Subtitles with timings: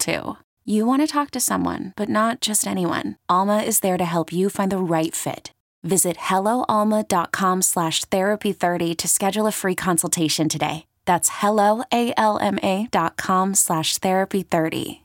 [0.00, 0.36] too.
[0.64, 3.16] You want to talk to someone, but not just anyone.
[3.28, 5.52] Alma is there to help you find the right fit.
[5.82, 10.86] Visit helloalma.com slash therapy30 to schedule a free consultation today.
[11.06, 15.00] That's helloalma dot com slash therapy30.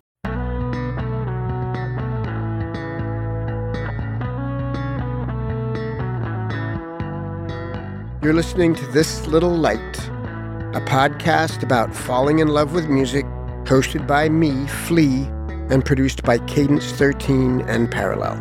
[8.21, 9.98] You're listening to This Little Light,
[10.75, 13.23] a podcast about falling in love with music,
[13.65, 15.23] hosted by me, Flea,
[15.71, 18.35] and produced by Cadence 13 and Parallel.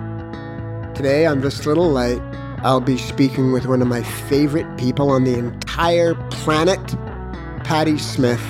[0.95, 2.21] Today on This Little Light,
[2.63, 6.79] I'll be speaking with one of my favorite people on the entire planet,
[7.65, 8.43] Patti Smith.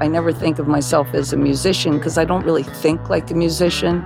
[0.00, 3.34] I never think of myself as a musician because I don't really think like a
[3.34, 4.04] musician.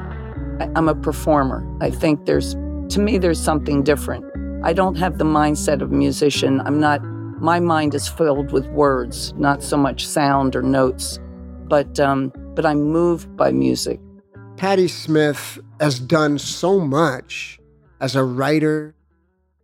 [0.74, 1.66] I'm a performer.
[1.82, 4.24] I think there's, to me, there's something different.
[4.64, 6.62] I don't have the mindset of a musician.
[6.62, 11.18] I'm not, my mind is filled with words, not so much sound or notes,
[11.68, 14.00] but, um, but I'm moved by music.
[14.56, 17.60] Patti Smith has done so much
[18.00, 18.94] as a writer,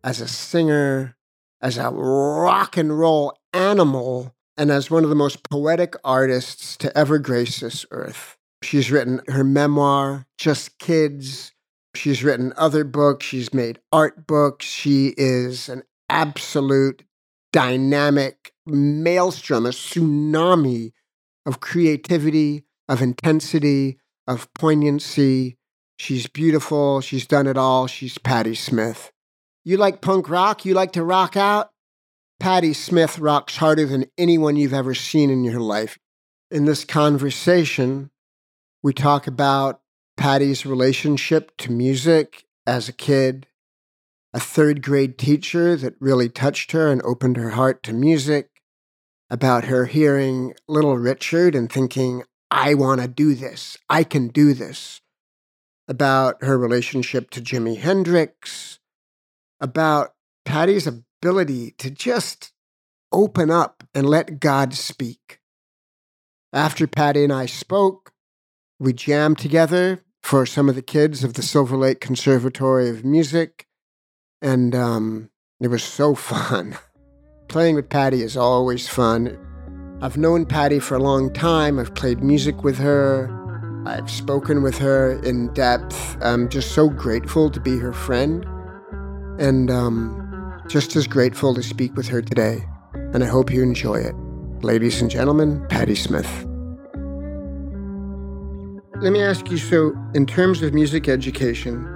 [0.05, 1.17] as a singer,
[1.61, 6.97] as a rock and roll animal, and as one of the most poetic artists to
[6.97, 8.37] ever grace this earth.
[8.63, 11.53] She's written her memoir, Just Kids.
[11.95, 13.27] She's written other books.
[13.27, 14.67] She's made art books.
[14.67, 17.05] She is an absolute
[17.53, 20.93] dynamic maelstrom, a tsunami
[21.47, 25.57] of creativity, of intensity, of poignancy.
[25.97, 27.01] She's beautiful.
[27.01, 27.87] She's done it all.
[27.87, 29.13] She's Patti Smith.
[29.65, 30.65] You like punk rock?
[30.65, 31.71] You like to rock out?
[32.41, 35.99] Patti Smith rocks harder than anyone you've ever seen in your life.
[36.51, 38.11] In this conversation,
[38.83, 39.81] we talk about
[40.17, 43.47] Patti's relationship to music as a kid,
[44.35, 48.51] a third grade teacher that really touched her and opened her heart to music,
[49.33, 54.53] about her hearing Little Richard and thinking, I want to do this, I can do
[54.53, 55.01] this,
[55.89, 58.79] about her relationship to Jimi Hendrix,
[59.59, 60.13] about
[60.45, 62.53] Patti's ability to just
[63.11, 65.41] open up and let God speak.
[66.53, 68.13] After Patti and I spoke,
[68.79, 73.67] we jammed together for some of the kids of the Silverlake Conservatory of Music,
[74.43, 76.77] and um, it was so fun.
[77.53, 79.39] Playing with Patti is always fun.
[80.01, 81.79] I've known Patti for a long time.
[81.79, 83.29] I've played music with her.
[83.85, 86.17] I've spoken with her in depth.
[86.23, 88.47] I'm just so grateful to be her friend,
[89.39, 92.65] and um, just as grateful to speak with her today.
[92.95, 94.15] And I hope you enjoy it.
[94.63, 96.47] Ladies and gentlemen, Patti Smith.
[99.03, 101.87] Let me ask you so, in terms of music education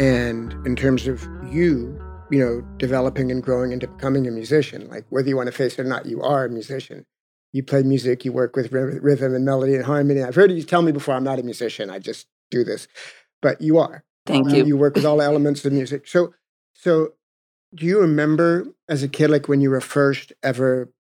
[0.00, 5.04] and in terms of you, you know, developing and growing into becoming a musician, like
[5.10, 7.06] whether you want to face it or not, you are a musician.
[7.52, 10.22] You play music, you work with rhythm and melody and harmony.
[10.22, 12.88] I've heard you tell me before, I'm not a musician, I just do this.
[13.40, 14.04] But you are.
[14.26, 14.64] Thank um, you.
[14.64, 16.08] You work with all elements of music.
[16.08, 16.34] So,
[16.72, 17.12] so
[17.74, 20.92] do you remember as a kid, like when you were first ever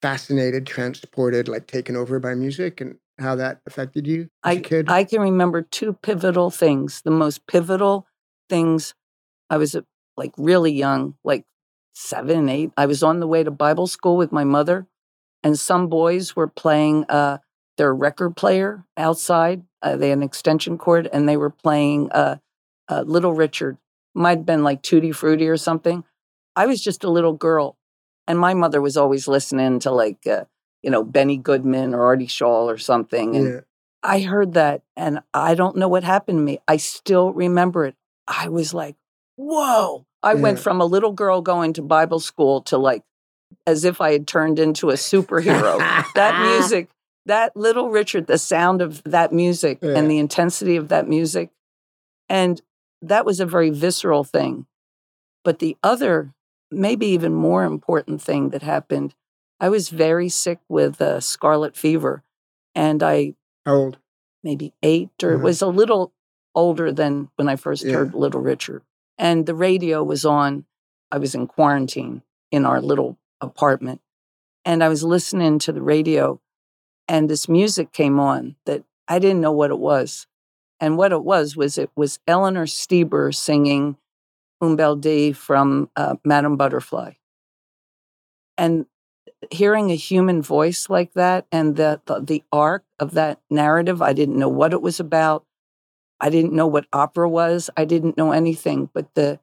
[0.00, 4.60] fascinated, transported, like taken over by music and how that affected you as I, a
[4.60, 4.90] kid?
[4.90, 7.02] I can remember two pivotal things.
[7.02, 8.06] The most pivotal
[8.48, 8.94] things,
[9.50, 9.76] I was
[10.16, 11.44] like really young, like
[11.94, 12.70] seven, eight.
[12.76, 14.86] I was on the way to Bible school with my mother,
[15.42, 17.38] and some boys were playing uh,
[17.76, 19.62] their record player outside.
[19.82, 22.36] Uh, they had an extension cord, and they were playing uh,
[22.88, 23.78] uh, Little Richard.
[24.14, 26.04] Might have been like Tutti Frutti or something.
[26.56, 27.78] I was just a little girl,
[28.26, 30.44] and my mother was always listening to like uh,
[30.82, 33.36] you know Benny Goodman or Artie Shaw or something.
[33.36, 33.60] And yeah.
[34.02, 36.58] I heard that, and I don't know what happened to me.
[36.66, 37.94] I still remember it.
[38.26, 38.96] I was like,
[39.36, 43.02] "Whoa!" I went from a little girl going to Bible school to like
[43.66, 45.78] as if I had turned into a superhero.
[46.14, 46.88] that music,
[47.26, 49.96] that Little Richard, the sound of that music Yeah.
[49.96, 51.50] and the intensity of that music,
[52.28, 52.60] and
[53.02, 54.66] that was a very visceral thing.
[55.44, 56.32] But the other,
[56.70, 59.14] maybe even more important thing that happened,
[59.58, 62.22] I was very sick with uh, scarlet fever,
[62.74, 63.34] and I
[63.66, 63.98] How old?
[64.44, 65.42] maybe eight or it Mhm.
[65.42, 66.12] was a little
[66.54, 67.94] older than when I first Yeah.
[67.94, 68.82] heard Little Richard.
[69.20, 70.64] And the radio was on.
[71.12, 74.00] I was in quarantine in our little apartment,
[74.64, 76.40] and I was listening to the radio,
[77.06, 80.26] and this music came on that I didn't know what it was.
[80.80, 83.98] And what it was was it was Eleanor Steber singing
[84.62, 84.98] Un Bel
[85.34, 87.12] from uh, Madame Butterfly.
[88.56, 88.86] And
[89.50, 94.12] hearing a human voice like that and the, the the arc of that narrative, I
[94.14, 95.44] didn't know what it was about.
[96.20, 97.70] I didn't know what opera was.
[97.76, 99.40] I didn't know anything, but the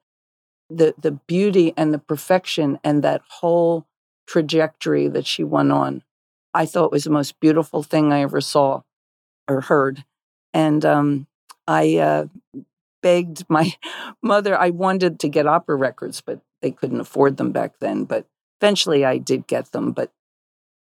[0.69, 3.85] the the beauty and the perfection and that whole
[4.27, 6.03] trajectory that she went on,
[6.53, 8.81] I thought was the most beautiful thing I ever saw
[9.47, 10.03] or heard.
[10.53, 11.27] And um,
[11.67, 12.25] I uh,
[13.01, 13.73] begged my
[14.21, 14.57] mother.
[14.57, 18.03] I wanted to get opera records, but they couldn't afford them back then.
[18.03, 18.25] But
[18.61, 19.91] eventually I did get them.
[19.91, 20.11] But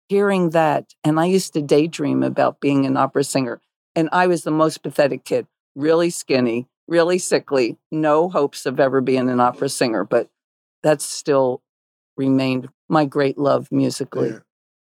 [0.10, 3.62] hearing that, and I used to daydream about being an opera singer.
[3.96, 9.02] And I was the most pathetic kid, really skinny, really sickly, no hopes of ever
[9.02, 10.04] being an opera singer.
[10.04, 10.30] But
[10.82, 11.62] that's still
[12.18, 14.30] remained my great love musically.
[14.30, 14.40] Yeah.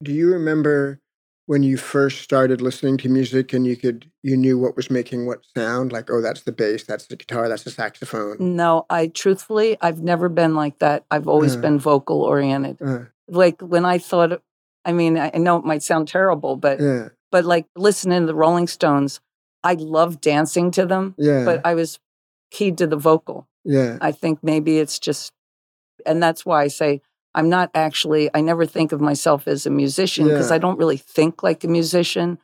[0.02, 1.00] Do you remember
[1.46, 5.26] when you first started listening to music and you could you knew what was making
[5.26, 9.06] what sound like oh that's the bass that's the guitar that's the saxophone no i
[9.08, 13.84] truthfully i've never been like that i've always uh, been vocal oriented uh, like when
[13.84, 14.40] i thought
[14.84, 17.08] i mean i know it might sound terrible but yeah.
[17.30, 19.20] but like listening to the rolling stones
[19.64, 21.98] i love dancing to them yeah but i was
[22.50, 25.32] keyed to the vocal yeah i think maybe it's just
[26.04, 27.00] and that's why i say
[27.34, 30.56] I'm not actually, I never think of myself as a musician because yeah.
[30.56, 32.38] I don't really think like a musician,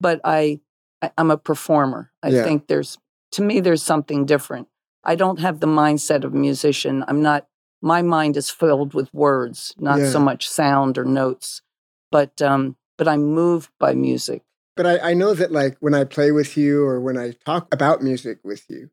[0.00, 0.60] but I,
[1.00, 2.10] I am a performer.
[2.22, 2.44] I yeah.
[2.44, 2.98] think there's,
[3.32, 4.68] to me, there's something different.
[5.04, 7.04] I don't have the mindset of a musician.
[7.08, 7.46] I'm not,
[7.80, 10.10] my mind is filled with words, not yeah.
[10.10, 11.62] so much sound or notes,
[12.10, 14.42] but, um, but I'm moved by music.
[14.76, 17.72] But I, I know that like when I play with you or when I talk
[17.72, 18.90] about music with you,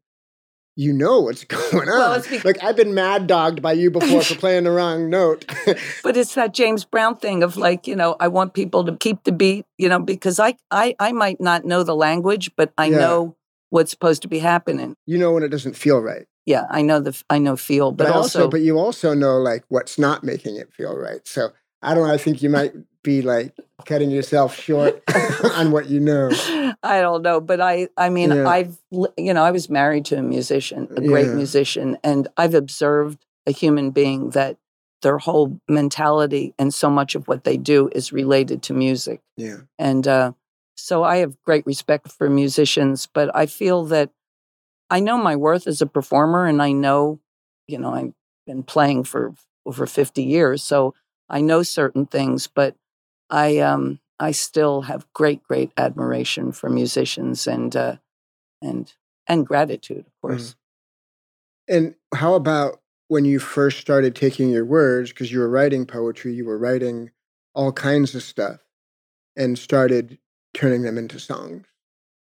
[0.76, 2.00] you know what's going on.
[2.00, 5.46] Well, because- like I've been mad dogged by you before for playing the wrong note.
[6.04, 9.24] but it's that James Brown thing of like, you know, I want people to keep
[9.24, 12.86] the beat, you know, because I I I might not know the language, but I
[12.86, 12.98] yeah.
[12.98, 13.38] know
[13.70, 14.96] what's supposed to be happening.
[15.06, 16.26] You know when it doesn't feel right.
[16.46, 19.38] Yeah, I know the I know feel, but, but also, also but you also know
[19.38, 21.26] like what's not making it feel right.
[21.28, 21.50] So
[21.82, 23.56] I don't I think you might be like
[23.86, 25.04] cutting yourself short
[25.56, 26.32] on what you know.
[26.82, 28.48] I don't know, but I I mean yeah.
[28.48, 28.78] I've
[29.18, 31.34] you know I was married to a musician, a great yeah.
[31.34, 34.58] musician, and I've observed a human being that
[35.02, 39.22] their whole mentality and so much of what they do is related to music.
[39.36, 39.58] Yeah.
[39.78, 40.32] And uh,
[40.76, 44.10] so I have great respect for musicians, but I feel that
[44.90, 47.20] I know my worth as a performer and I know,
[47.68, 48.14] you know, I've
[48.48, 49.34] been playing for
[49.66, 50.94] over 50 years, so
[51.30, 52.76] I know certain things, but
[53.34, 57.96] I um I still have great great admiration for musicians and uh,
[58.62, 58.94] and
[59.28, 60.28] and gratitude, of mm-hmm.
[60.28, 60.52] course.
[60.52, 60.56] Mm.
[61.76, 66.34] And how about when you first started taking your words because you were writing poetry,
[66.34, 67.10] you were writing
[67.56, 68.60] all kinds of stuff,
[69.36, 70.20] and started
[70.54, 71.66] turning them into songs?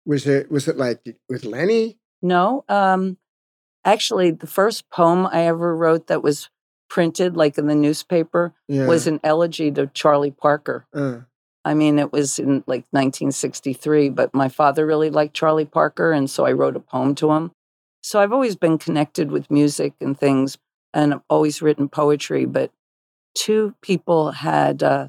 [0.06, 1.98] Was it was it like with Lenny?
[2.22, 3.18] No, um,
[3.84, 6.50] actually, the first poem I ever wrote that was
[6.94, 8.86] printed like in the newspaper yeah.
[8.86, 10.86] was an elegy to Charlie Parker.
[10.94, 11.22] Uh.
[11.64, 16.30] I mean, it was in like 1963, but my father really liked Charlie Parker, and
[16.30, 17.50] so I wrote a poem to him.
[18.00, 20.56] So I've always been connected with music and things,
[20.92, 22.44] and I've always written poetry.
[22.44, 22.70] But
[23.34, 25.08] two people had uh,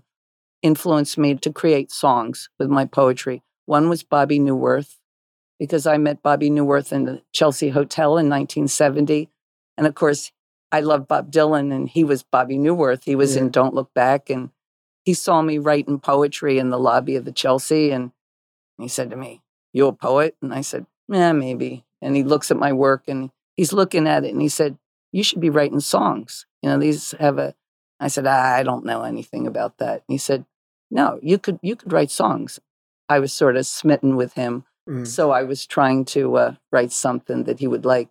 [0.63, 3.43] influenced me to create songs with my poetry.
[3.67, 4.95] One was Bobby Neuwirth,
[5.59, 9.29] because I met Bobby Neuwirth in the Chelsea Hotel in 1970.
[9.77, 10.31] And of course,
[10.75, 13.05] I love Bob Dylan, and he was Bobby Neuwirth.
[13.05, 13.44] He was yeah.
[13.44, 14.50] in Don't Look Back, and
[15.05, 18.12] he saw me writing poetry in the lobby of the Chelsea, and
[18.77, 19.41] he said to me,
[19.72, 23.32] "You a poet?" And I said, "Yeah, maybe." And he looks at my work, and
[23.55, 24.77] he's looking at it, and he said,
[25.13, 26.46] "You should be writing songs.
[26.62, 27.55] You know, these have a."
[27.98, 30.46] I said, "I don't know anything about that." And he said,
[30.91, 32.60] "No, you could you could write songs."
[33.08, 35.08] I was sort of smitten with him, mm.
[35.08, 38.10] so I was trying to uh, write something that he would like.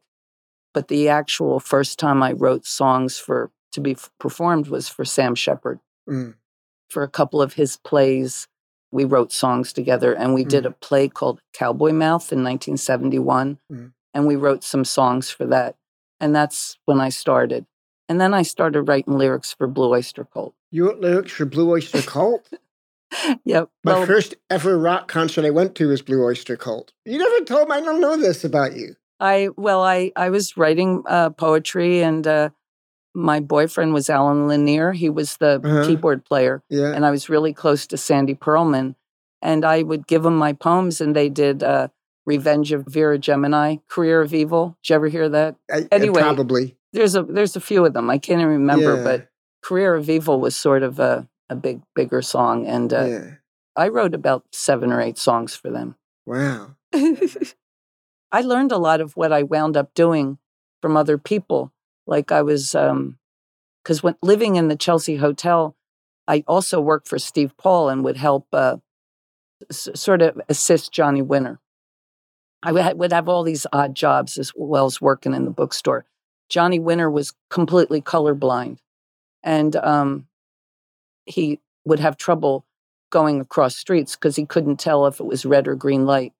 [0.75, 5.05] But the actual first time I wrote songs for to be f- performed was for
[5.05, 5.81] Sam Shepard.
[6.09, 6.35] Mm.
[6.91, 8.47] For a couple of his plays,
[8.93, 10.49] we wrote songs together, and we mm.
[10.49, 13.93] did a play called Cowboy Mouth in 1971, mm.
[14.13, 15.77] and we wrote some songs for that.
[16.21, 17.67] And that's when I started.
[18.09, 20.55] And then I started writing lyrics for Blue Oyster Cult.
[20.71, 22.49] You wrote lyrics for Blue Oyster Cult?
[23.45, 23.71] yep.
[23.83, 26.93] My well, first ever rock concert I went to was Blue Oyster Cult.
[27.05, 28.95] You never told me I don't know this about you.
[29.21, 32.51] I well, I I was writing uh, poetry, and uh,
[33.15, 34.93] my boyfriend was Allen Lanier.
[34.93, 35.87] He was the uh-huh.
[35.87, 36.93] keyboard player, yeah.
[36.95, 38.97] and I was really close to Sandy Pearlman.
[39.41, 41.89] And I would give them my poems, and they did uh,
[42.25, 45.57] "Revenge of Vera Gemini," "Career of Evil." Did you ever hear that?
[45.71, 46.77] I, anyway, probably.
[46.93, 48.09] There's a there's a few of them.
[48.09, 49.03] I can't even remember, yeah.
[49.03, 49.29] but
[49.63, 53.31] "Career of Evil" was sort of a a big bigger song, and uh, yeah.
[53.77, 55.97] I wrote about seven or eight songs for them.
[56.27, 56.77] Wow.
[58.35, 60.39] I learned a lot of what I wound up doing
[60.83, 61.73] from other people.
[62.05, 63.17] Like I was, um,
[63.85, 65.77] because when living in the Chelsea Hotel,
[66.27, 68.79] I also worked for Steve Paul and would help uh,
[69.71, 71.61] s- sort of assist Johnny Winter.
[72.61, 76.05] I would would have all these odd jobs as well as working in the bookstore.
[76.49, 78.79] Johnny Winter was completely colorblind,
[79.45, 80.27] and um,
[81.25, 82.67] he would have trouble
[83.11, 86.33] going across streets because he couldn't tell if it was red or green light.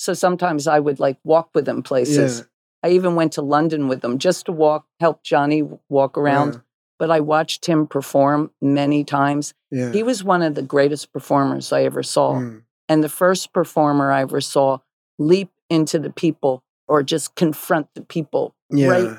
[0.00, 2.38] So sometimes I would like walk with them places.
[2.38, 2.44] Yeah.
[2.88, 6.54] I even went to London with them just to walk, help Johnny walk around.
[6.54, 6.62] Wow.
[6.98, 9.52] But I watched him perform many times.
[9.70, 9.92] Yeah.
[9.92, 12.36] He was one of the greatest performers I ever saw.
[12.36, 12.62] Mm.
[12.88, 14.78] And the first performer I ever saw
[15.18, 18.54] leap into the people or just confront the people.
[18.70, 18.88] Yeah.
[18.88, 19.18] Right.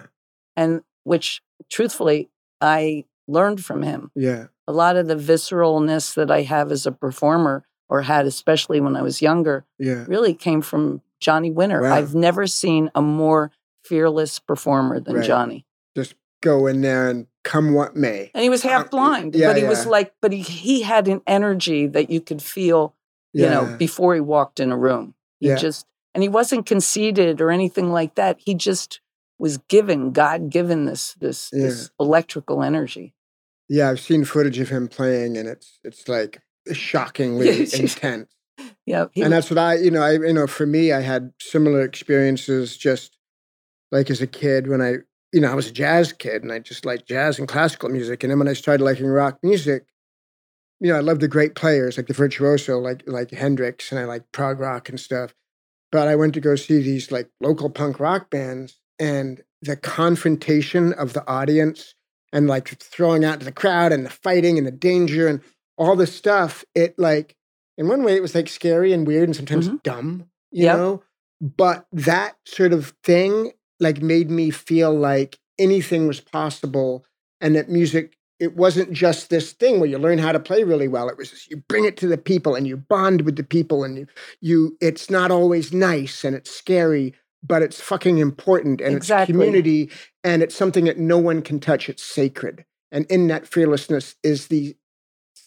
[0.55, 4.09] And which truthfully, I learned from him.
[4.15, 4.47] Yeah.
[4.67, 8.95] A lot of the visceralness that I have as a performer or had, especially when
[8.95, 10.05] I was younger, Yeah.
[10.07, 11.81] really came from Johnny Winter.
[11.81, 11.93] Wow.
[11.93, 13.51] I've never seen a more
[13.83, 15.25] fearless performer than Right.
[15.25, 15.65] Johnny.
[15.95, 18.31] Just go in there and come what may.
[18.33, 21.07] And he was half um, blind, yeah, but he was like, but he, he had
[21.10, 22.95] an energy that you could feel,
[23.33, 25.13] you know, before he walked in a room.
[25.41, 25.55] He Yeah.
[25.55, 28.38] just, and he wasn't conceited or anything like that.
[28.39, 29.01] He just
[29.38, 33.13] was given, God given this, this, this electrical energy.
[33.67, 36.41] Yeah, I've seen footage of him playing, and it's it's like
[36.74, 38.32] shockingly intense.
[38.86, 39.06] Yeah.
[39.13, 41.82] He, and that's what I, you know, I, you know, for me, I had similar
[41.82, 43.18] experiences just
[43.91, 44.98] like as a kid when I,
[45.34, 48.24] you know, I was a jazz kid and I just liked jazz and classical music.
[48.24, 49.86] And then when I started liking rock music,
[50.82, 54.06] you know, I loved the great players like the virtuoso, like like Hendrix, and I
[54.06, 55.34] like prog rock and stuff.
[55.91, 60.91] But I went to go see these like local punk rock bands, and the confrontation
[60.94, 61.94] of the audience
[62.34, 65.41] and like throwing out to the crowd and the fighting and the danger and
[65.81, 67.35] all this stuff, it like
[67.77, 69.83] in one way it was like scary and weird and sometimes Mhm.
[69.83, 70.77] dumb, you Yep.
[70.77, 71.03] know?
[71.41, 77.03] But that sort of thing like made me feel like anything was possible
[77.39, 80.88] and that music it wasn't just this thing where you learn how to play really
[80.88, 81.07] well.
[81.09, 83.83] It was just, you bring it to the people and you bond with the people
[83.83, 84.07] and you
[84.41, 89.33] you it's not always nice and it's scary, but it's fucking important and Exactly.
[89.33, 89.91] it's community
[90.23, 91.88] and it's something that no one can touch.
[91.89, 92.65] It's sacred.
[92.91, 94.75] And in that fearlessness is the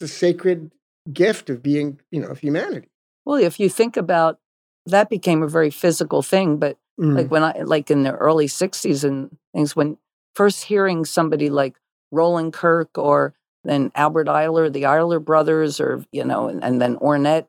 [0.00, 0.70] the sacred
[1.12, 2.88] gift of being, you know, of humanity.
[3.26, 4.38] well, if you think about
[4.86, 7.16] that became a very physical thing, but Mm.
[7.16, 9.96] like when I like in the early '60s and things when
[10.36, 11.74] first hearing somebody like
[12.12, 13.34] Roland Kirk or
[13.64, 17.46] then Albert Ayler, the Ayler brothers, or you know, and, and then Ornette,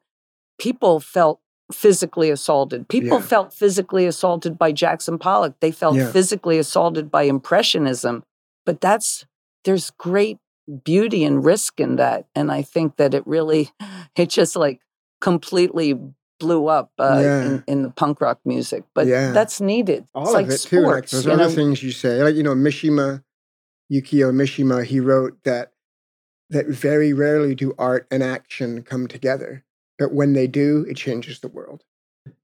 [0.57, 1.39] people felt
[1.71, 2.87] physically assaulted.
[2.87, 3.25] People Yeah.
[3.25, 5.53] felt physically assaulted by Jackson Pollock.
[5.59, 6.11] They felt Yeah.
[6.11, 8.23] physically assaulted by Impressionism.
[8.65, 9.25] But that's
[9.63, 10.37] there's great
[10.83, 13.71] beauty and risk in that, and I think that it really,
[14.15, 14.81] it just like
[15.21, 15.99] completely
[16.39, 17.41] blew up uh, Yeah.
[17.45, 18.83] in, in the punk rock music.
[18.93, 19.31] But Yeah.
[19.31, 20.07] that's needed.
[20.13, 20.81] all it's of like it too.
[20.81, 21.25] Like sports.
[21.25, 21.49] you other know?
[21.49, 23.23] things you say, like you know, Mishima,
[23.91, 25.71] Yukio Mishima, he wrote that
[26.49, 29.63] that very rarely do art and action come together,
[29.97, 31.83] but when they do, it changes the world.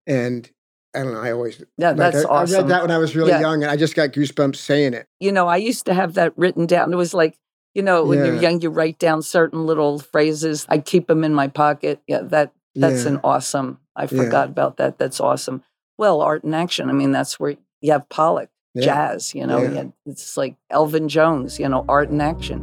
[0.08, 0.50] And
[0.96, 1.22] I don't know.
[1.22, 2.58] I always Yeah, like, that's I, I awesome.
[2.64, 3.40] read that when I was really Yeah.
[3.42, 5.08] young, and I just got goosebumps saying it.
[5.20, 6.92] you know, I used to have that written down.
[6.92, 7.38] It was like,
[7.74, 10.66] you know, when you're young, you write down certain little phrases.
[10.70, 12.02] I keep them in my pocket.
[12.08, 13.12] Yeah, that that's Yeah.
[13.12, 13.80] an awesome.
[13.96, 14.08] I Yeah.
[14.24, 14.98] forgot about that.
[14.98, 15.64] That's awesome.
[15.98, 16.90] Well, art and action.
[16.90, 18.86] I mean, that's where you have Pollock, Yeah.
[18.86, 19.36] jazz.
[19.36, 19.70] You know, Yeah.
[19.84, 21.60] you it's like Elvin Jones.
[21.60, 22.62] You know, art and action.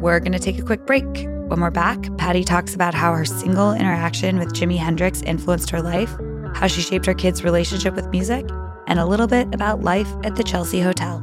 [0.00, 1.04] We're going to take a quick break.
[1.48, 5.82] When we're back, Patti talks about how her single interaction with Jimi Hendrix influenced her
[5.82, 6.16] life,
[6.54, 8.48] how she shaped her kids' relationship with music,
[8.86, 11.22] and a little bit about life at the Chelsea Hotel.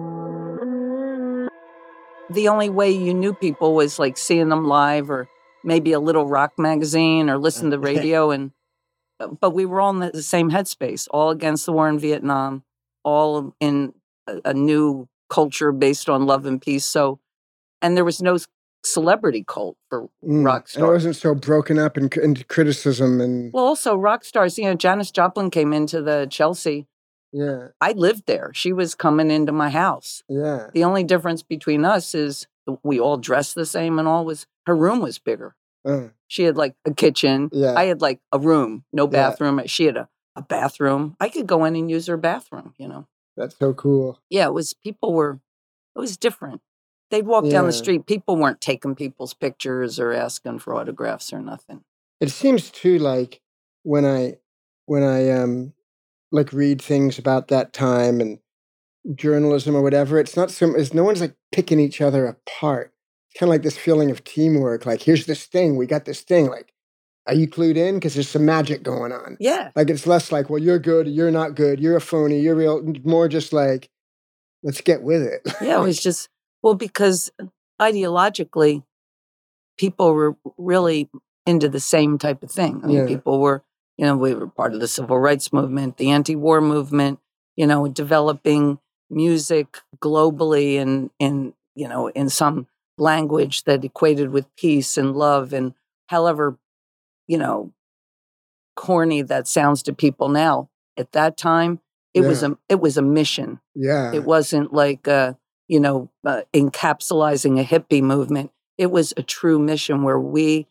[2.33, 5.27] The only way you knew people was like seeing them live or
[5.63, 8.51] maybe a little rock magazine or listen to the radio and
[9.19, 12.63] uh, but we were all in the same headspace, all against the war in Vietnam,
[13.03, 13.93] all in
[14.27, 16.85] a, a new culture based on love and peace.
[16.85, 17.19] So,
[17.81, 18.37] and there was no
[18.83, 20.45] celebrity cult for Mm.
[20.45, 24.57] rock And It wasn't so broken up in, into criticism and Well, also rock stars.
[24.57, 26.87] You know, Janis Joplin came into the Chelsea.
[27.31, 28.51] Yeah, I lived there.
[28.53, 30.23] She was coming into my house.
[30.27, 30.67] yeah.
[30.73, 32.47] The only difference between us is
[32.83, 35.55] we all dressed the same and all was her room was bigger.
[35.85, 37.49] Uh, She had like a kitchen.
[37.51, 37.73] Yeah.
[37.75, 39.09] I had like a room, no Yeah.
[39.29, 39.61] bathroom.
[39.65, 41.15] She had a, a bathroom.
[41.19, 43.07] I could go in and use her bathroom, you know.
[43.37, 44.19] that's so cool.
[44.29, 45.39] Yeah, it was people were
[45.95, 46.61] it was different.
[47.09, 51.41] They'd walk down the street, people weren't taking people's pictures or asking for autographs or
[51.41, 51.83] nothing.
[52.21, 53.41] It seems too like
[53.83, 54.37] when I
[54.85, 55.73] when I um
[56.31, 58.39] like read things about that time and
[59.15, 62.93] journalism or whatever, it's not so it's no one's like picking each other apart.
[63.29, 64.85] It's kind of like this feeling of teamwork.
[64.85, 66.47] Like, here's this thing, we got this thing.
[66.49, 66.73] Like,
[67.27, 67.95] are you clued in?
[67.95, 69.37] Because there's some magic going on.
[69.39, 69.71] Yeah.
[69.75, 72.81] Like it's less like, well, you're good, you're not good, you're a phony, you're real.
[73.03, 73.89] More just like,
[74.63, 75.41] let's get with it.
[75.61, 76.29] Yeah, it was just
[76.61, 77.31] well because
[77.79, 78.83] ideologically,
[79.77, 81.09] people were really
[81.45, 82.81] into the same type of thing.
[82.83, 83.05] I mean, Yeah.
[83.07, 83.63] people were,
[83.97, 87.19] you know, we were part of the civil rights movement, the anti-war movement,
[87.55, 88.79] you know, developing
[89.09, 92.67] music globally and in, you know, in some
[92.97, 95.73] language that equated with peace and love and
[96.07, 96.57] however,
[97.27, 97.73] you know,
[98.75, 100.69] corny that sounds to people now.
[100.97, 101.79] At that time,
[102.13, 103.59] it was a it was a mission.
[103.73, 104.11] yeah.
[104.13, 105.33] It wasn't like, uh,
[105.67, 108.51] you know, uh, encapsulating a hippie movement.
[108.77, 110.67] It was a true mission where we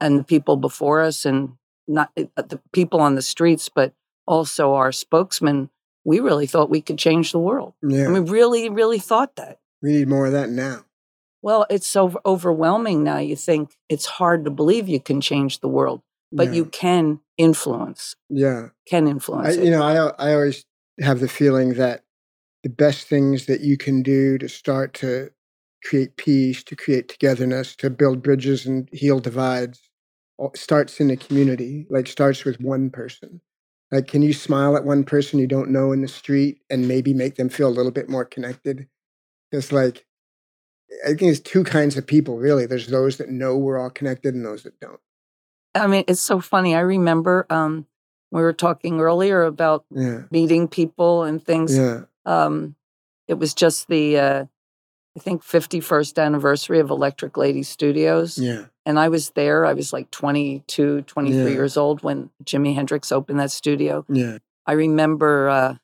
[0.00, 1.54] and the people before us, and
[1.86, 3.92] not uh, the people on the streets, but
[4.26, 5.70] also our spokesman,
[6.04, 7.74] we really thought we could change the world.
[7.82, 8.06] yeah.
[8.06, 9.58] I mean, really, really thought that.
[9.82, 10.84] we need more of that now.
[11.42, 13.18] Well, it's so overwhelming now.
[13.18, 16.00] You think it's hard to believe you can change the world,
[16.32, 16.52] but Yeah.
[16.54, 18.68] you can influence, Yeah.
[18.86, 19.64] can I, influence it.
[19.64, 20.64] you know, I I always
[21.00, 22.02] have the feeling that
[22.62, 25.30] the best things that you can do to start to
[25.84, 29.90] create peace, to create togetherness, to build bridges and heal divides,
[30.54, 31.86] starts in the community.
[31.90, 33.40] Like starts with one person.
[33.90, 37.14] Like, can you smile at one person you don't know in the street and maybe
[37.14, 38.88] make them feel a little bit more connected?
[39.52, 40.06] It's like
[41.04, 42.66] I think there's two kinds of people really.
[42.66, 45.00] There's those that know we're all connected and those that don't.
[45.74, 46.74] I mean, it's so funny.
[46.74, 47.86] I remember um,
[48.30, 50.22] we were talking earlier about Yeah.
[50.30, 51.76] meeting people and things.
[51.76, 52.02] Yeah.
[52.24, 52.76] Um,
[53.26, 54.44] it was just the, uh,
[55.16, 58.36] I think, 51st anniversary of Electric Lady Studios.
[58.36, 58.64] Yeah.
[58.84, 59.64] And I was there.
[59.64, 61.48] I was like 22, 23 Yeah.
[61.48, 64.04] years old when Jimi Hendrix opened that studio.
[64.08, 64.38] Yeah.
[64.66, 65.76] I remember, uh,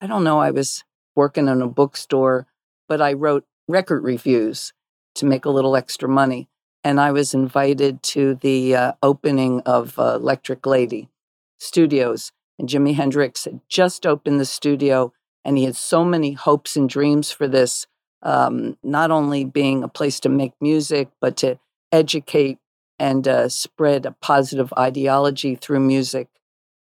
[0.00, 2.46] I don't know, I was working in a bookstore,
[2.88, 4.72] but I wrote record reviews
[5.16, 6.48] to make a little extra money.
[6.82, 11.10] And I was invited to the uh, opening of uh, Electric Lady
[11.58, 12.32] Studios.
[12.58, 15.12] And Jimi Hendrix had just opened the studio,
[15.44, 17.86] and he had so many hopes and dreams for this,
[18.22, 21.58] um, not only being a place to make music, but to
[21.90, 22.58] educate
[22.98, 26.28] and uh, spread a positive ideology through music.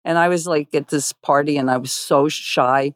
[0.04, 2.94] And I was like at this party and I was so shy.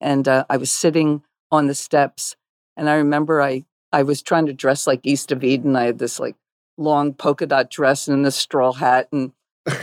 [0.00, 2.36] And uh, I was sitting on the steps.
[2.76, 5.76] And I remember I, I was trying to dress like East of Eden.
[5.76, 6.36] I had this like
[6.76, 9.32] long polka dot dress and this straw hat and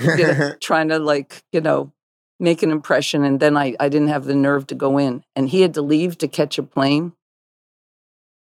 [0.01, 1.91] you know, trying to like, you know,
[2.39, 3.23] make an impression.
[3.23, 5.23] And then I, I didn't have the nerve to go in.
[5.35, 7.13] And he had to leave to catch a plane.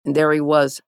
[0.04, 0.80] And there he was.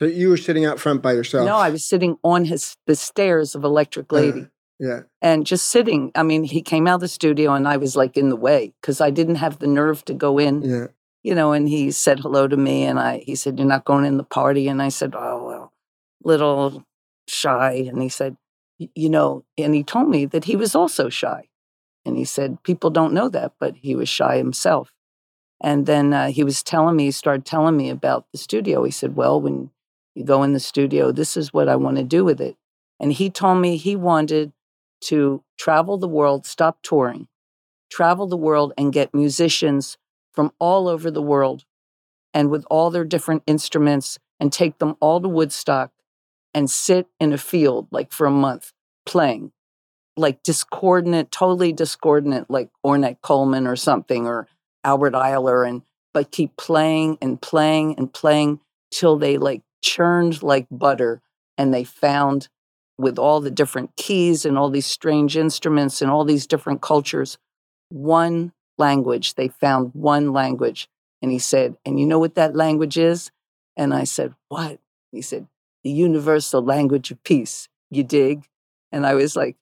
[0.00, 1.44] So you were sitting out front by yourself.
[1.46, 4.42] No, I was sitting on his the stairs of Electric Lady.
[4.42, 4.46] Uh,
[4.80, 5.00] yeah.
[5.20, 6.12] and just sitting.
[6.14, 8.72] I mean, he came out of the studio and I was like in the way
[8.80, 10.86] because I didn't have the nerve to go in, Yeah.
[11.24, 11.50] you know.
[11.52, 14.22] And he said hello to me and I, he said, You're not going in the
[14.24, 14.68] party.
[14.68, 15.72] And I said, Oh, well,
[16.22, 16.84] little
[17.26, 17.72] shy.
[17.88, 18.36] And he said,
[18.78, 21.48] You know, and he told me that he was also shy.
[22.04, 24.92] And he said, People don't know that, but he was shy himself.
[25.60, 28.84] And then uh, he was telling me, he started telling me about the studio.
[28.84, 29.70] He said, Well, when
[30.14, 32.56] you go in the studio, this is what I want to do with it.
[33.00, 34.52] And he told me he wanted
[35.04, 37.28] to travel the world, stop touring,
[37.90, 39.96] travel the world and get musicians
[40.32, 41.64] from all over the world
[42.34, 45.92] and with all their different instruments and take them all to Woodstock
[46.54, 48.72] and sit in a field like for a month
[49.06, 49.52] playing
[50.18, 54.48] like discordant, totally discordant, like Ornette Coleman or something or
[54.84, 55.82] Albert Ayler and
[56.14, 58.60] but keep playing and playing and playing
[58.90, 61.20] till they like churned like butter
[61.56, 62.48] and they found
[62.96, 67.38] with all the different keys and all these strange instruments and all these different cultures,
[67.90, 69.34] one language.
[69.34, 70.88] They found one language.
[71.22, 73.30] And he said, And you know what that language is?
[73.76, 74.80] And I said, What?
[75.12, 75.46] He said,
[75.84, 77.68] The universal language of peace.
[77.90, 78.48] You dig?
[78.90, 79.56] And I was like,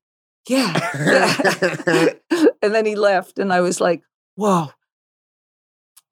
[0.49, 0.73] Yeah.
[0.95, 2.13] yeah.
[2.63, 4.03] and then he left, and I was like,
[4.35, 4.69] Whoa.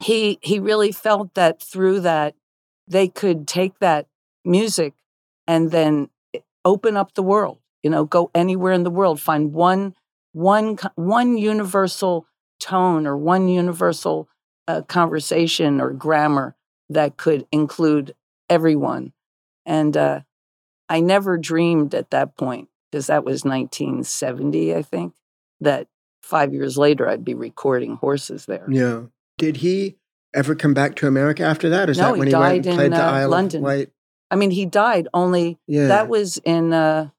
[0.00, 2.34] He he really felt that through that
[2.86, 4.06] they could take that
[4.44, 4.92] music
[5.46, 6.10] and then
[6.64, 7.58] open up the world.
[7.82, 9.94] You know, go anywhere in the world, find one
[10.32, 12.26] one one universal
[12.60, 14.28] tone or one universal
[14.66, 16.56] uh, conversation or grammar
[16.88, 18.14] that could include
[18.48, 19.12] everyone.
[19.66, 20.20] And uh,
[20.88, 25.14] I never dreamed at that point, because that was 1970, I think,
[25.60, 25.88] that
[26.22, 28.66] five years later I'd be recording horses there.
[28.70, 29.02] Yeah.
[29.38, 29.96] Did he
[30.34, 31.88] ever come back to America after that?
[31.88, 33.28] Or is no, that when he, he, went died and played in the uh, Isle
[33.30, 33.58] London.
[33.58, 33.90] of Wight?
[34.30, 35.86] I mean, he died only, Yeah.
[35.88, 37.10] that was in uh,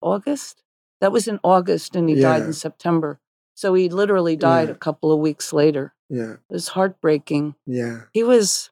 [0.00, 0.62] August.
[1.00, 3.20] That was in August, and he died in September.
[3.54, 4.74] So he literally died Yeah.
[4.74, 5.94] a couple of weeks later.
[6.08, 6.32] yeah.
[6.34, 7.54] It was heartbreaking.
[7.66, 8.02] Yeah.
[8.12, 8.70] he was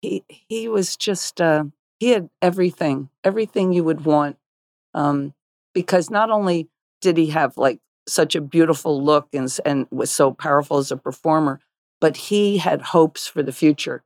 [0.00, 1.64] he he was just uh
[2.00, 4.36] he had everything everything you would want
[4.94, 5.32] um
[5.74, 6.68] because not only
[7.00, 10.96] did he have like such a beautiful look and and was so powerful as a
[10.96, 11.60] performer
[12.00, 14.02] but he had hopes for the future.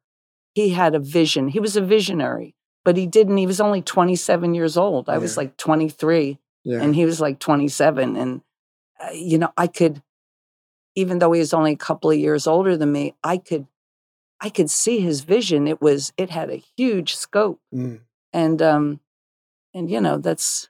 [0.54, 1.48] He had a vision.
[1.48, 2.54] He was a visionary
[2.84, 5.08] but he didn't he was only 27 years old.
[5.08, 6.82] I was like 23 Yeah.
[6.82, 8.42] and he was like 27 and
[9.02, 10.02] uh, you know i could
[10.94, 13.66] even though he was only a couple of years older than me i could
[14.40, 15.66] i could see his vision.
[15.66, 17.60] It was it had a huge scope.
[17.74, 18.00] Mm.
[18.32, 19.00] and um
[19.74, 20.68] and you know that's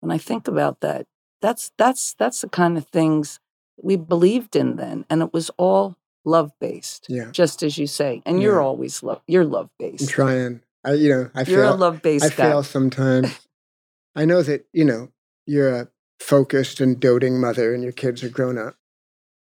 [0.00, 1.06] when i think about that
[1.46, 3.38] that's that's that's the kind of things
[3.80, 7.30] we believed in then and it was all love based Yeah.
[7.30, 10.02] just as you say and you're always love you're love based.
[10.02, 10.60] I'm trying.
[10.84, 11.74] I, you know, I you're fail.
[11.74, 13.46] a love based I guy fail sometimes.
[14.16, 15.12] I know that, you know,
[15.46, 18.74] you're a focused and doting mother and your kids are grown up.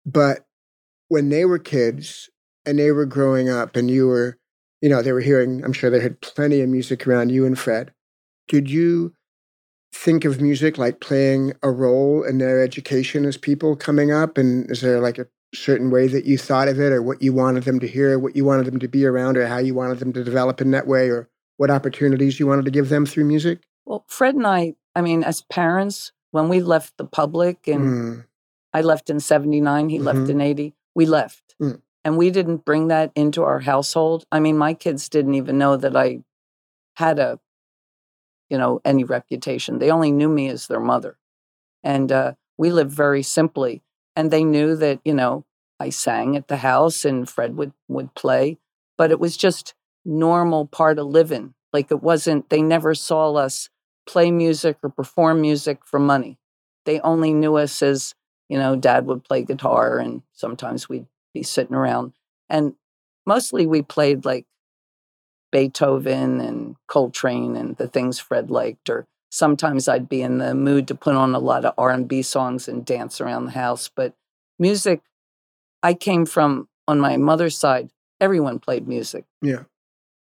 [0.04, 0.46] But
[1.08, 2.28] when they were kids
[2.66, 4.36] and they were growing up and you were,
[4.82, 7.58] you know, they were hearing, I'm sure they had plenty of music around you and
[7.58, 7.92] Fred.
[8.46, 9.14] Did you
[10.04, 14.38] think of music like playing a role in their education as people coming up?
[14.38, 17.32] And is there like a certain way that you thought of it or what you
[17.32, 19.98] wanted them to hear, what you wanted them to be around, or how you wanted
[19.98, 23.24] them to develop in that way, or what opportunities you wanted to give them through
[23.24, 23.60] music?
[23.86, 28.24] well fred and i i mean as parents when we left the public and Mm,
[28.74, 30.28] I left in 79, he left Mhm.
[30.28, 30.74] in 80.
[30.94, 31.54] We left.
[31.60, 31.80] Mm.
[32.04, 34.26] And we didn't bring that into our household.
[34.30, 36.22] I mean, my kids didn't even know that I
[36.96, 37.40] had a,
[38.50, 39.78] you know, any reputation.
[39.78, 41.16] They only knew me as their mother.
[41.82, 43.82] And uh, we lived very simply.
[44.16, 45.44] And they knew that, you know,
[45.80, 48.58] I sang at the house and Fred would, would play,
[48.96, 51.54] but it was just normal part of living.
[51.72, 53.68] Like it wasn't, they never saw us
[54.06, 56.38] play music or perform music for money.
[56.84, 58.14] They only knew us as,
[58.48, 62.14] you know, dad would play guitar and sometimes we'd be sitting around.
[62.48, 62.74] And
[63.26, 64.46] mostly we played like
[65.50, 70.88] Beethoven and Coltrane and the things Fred liked or sometimes I'd be in the mood
[70.88, 74.14] to put on a lot of R&B songs and dance around the house, but
[74.58, 75.02] music
[75.82, 79.64] I came from on my mother's side, everyone played music yeah.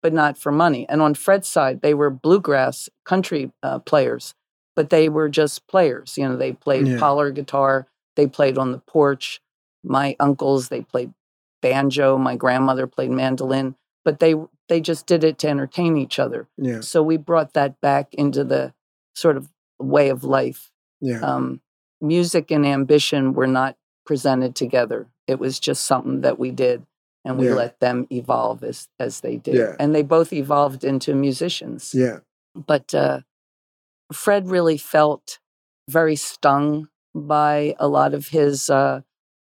[0.02, 0.86] but not for money.
[0.88, 4.34] And on Fred's side, they were bluegrass country uh, players,
[4.76, 6.18] but they were just players.
[6.18, 7.32] You know, they played Yeah.
[7.32, 9.42] guitar, they played on the porch.
[9.84, 11.14] My uncles, they played
[11.62, 12.18] banjo.
[12.18, 14.36] My grandmother played mandolin, but they
[14.70, 16.48] they just did it to entertain each other.
[16.58, 16.82] Yeah.
[16.82, 18.74] So we brought that back into the
[19.16, 20.72] sort of way of life.
[21.02, 21.20] Yeah.
[21.22, 21.62] Um,
[22.00, 25.08] music and ambition were not presented together.
[25.28, 26.86] It was just something that we did,
[27.26, 27.56] and we Yeah.
[27.56, 29.56] let them evolve as as they did.
[29.56, 29.76] Yeah.
[29.80, 31.94] And they both evolved into musicians.
[31.94, 32.20] yeah.
[32.56, 33.22] But uh,
[34.12, 35.40] Fred really felt
[35.90, 39.02] very stung by a lot of his, uh,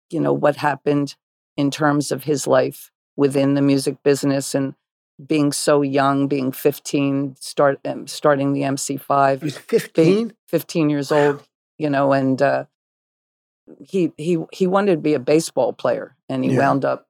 [0.10, 1.16] you know, what happened
[1.58, 4.76] in terms of his life within the music business and
[5.26, 9.40] being so young, being 15, start um, starting the MC5.
[9.40, 10.34] He was 15?
[10.48, 11.44] 15 years old,
[11.78, 12.66] you know, and uh,
[13.80, 16.58] he he he wanted to be a baseball player, and he Yeah.
[16.60, 17.08] wound up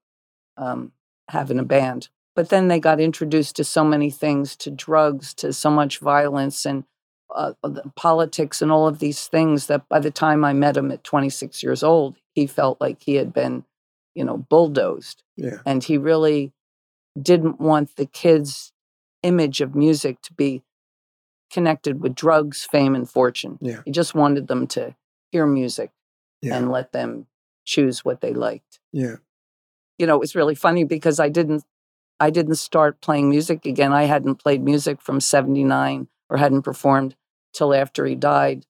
[0.58, 0.92] um,
[1.30, 2.10] having a band.
[2.36, 6.66] But then they got introduced to so many things, to drugs, to so much violence,
[6.66, 6.84] and
[7.34, 9.68] uh, the politics, and all of these things.
[9.68, 13.16] That by the time I met him at 26 years old, he felt like he
[13.16, 13.66] had been,
[14.14, 15.60] you know, bulldozed Yeah.
[15.66, 16.54] and he really
[17.22, 18.72] didn't want the kids'
[19.24, 20.64] image of music to be
[21.52, 23.58] connected with drugs, fame, and fortune.
[23.62, 23.82] Yeah.
[23.86, 24.96] He just wanted them to
[25.32, 25.92] hear music
[26.42, 26.58] Yeah.
[26.58, 27.28] and let them
[27.66, 28.80] choose what they liked.
[28.92, 29.18] Yeah.
[29.98, 31.64] You know, it was really funny because I didn't
[32.18, 33.92] I didn't start playing music again.
[33.92, 37.16] I hadn't played music from 79 or hadn't performed
[37.54, 38.66] till after he died.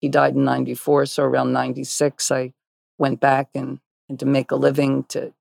[0.00, 2.52] He died in 94, so around 96 I
[2.98, 5.32] went back and, and to make a living to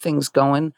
[0.00, 0.72] things going.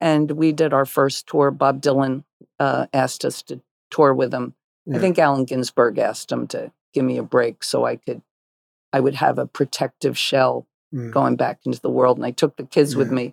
[0.00, 1.50] And we did our first tour.
[1.50, 2.24] Bob Dylan
[2.58, 4.54] uh, asked us to tour with him
[4.92, 8.20] I think Allen Ginsberg asked him to give me a break so I could,
[8.92, 11.10] I would have a protective shell Mm.
[11.10, 12.18] going back into the world.
[12.18, 13.32] And I took the kids with me,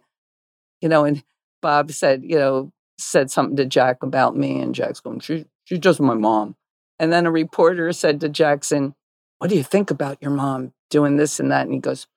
[0.80, 1.22] you know, and
[1.62, 4.62] Bob said, you know, said something to Jack about me.
[4.62, 6.56] And Jack's going, she, she's just my mom.
[7.00, 8.96] And then a reporter said to Jackson,
[9.40, 11.64] what do you think about your mom doing this and that?
[11.66, 12.08] And he goes,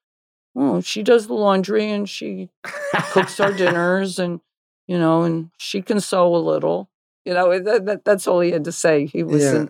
[0.57, 2.51] oh, she does the laundry and she
[3.13, 4.41] cooks our dinners and,
[4.87, 6.89] you know, and she can sew a little.
[7.25, 9.07] You know, that, that, that's all he had to say.
[9.07, 9.67] He was, Yeah.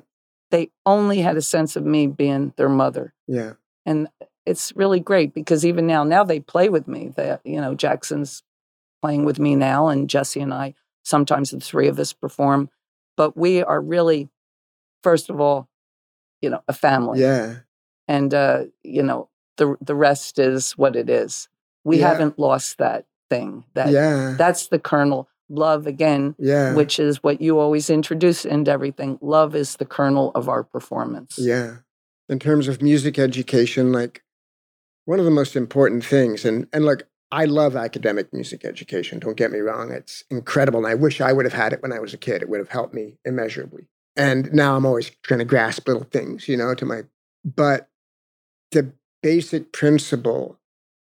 [0.51, 3.53] they only had a sense of me being their mother yeah.
[3.87, 4.09] and
[4.45, 8.43] it's really great because even now now they play with me that you know jackson's
[9.01, 12.69] playing with me now and jesse and i sometimes the three of us perform
[13.17, 14.29] but we are really
[15.03, 15.69] first of all
[16.43, 17.61] you know a family Yeah.
[18.09, 21.49] and uh you know the the rest is what it is
[21.85, 22.09] we Yeah.
[22.09, 24.35] haven't lost that thing that yeah.
[24.39, 26.75] that's the kernel love again yeah.
[26.75, 31.39] which is what you always introduce into everything love is the kernel of our performance
[31.39, 31.77] Yeah.
[32.29, 34.23] In terms of music education, like
[35.05, 39.19] one of the most important things, and, and look, I love academic music education.
[39.19, 39.91] Don't get me wrong.
[39.91, 40.79] It's incredible.
[40.79, 42.41] And I wish I would have had it when I was a kid.
[42.41, 43.89] It would have helped me immeasurably.
[44.17, 47.03] And now I'm always trying to grasp little things, you know, to my,
[47.45, 47.91] but
[48.71, 50.59] the basic principle